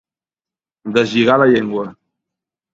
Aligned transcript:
Deslligar 0.95 1.37
la 1.43 1.49
llengua. 1.53 1.87